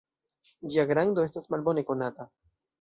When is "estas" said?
1.29-1.47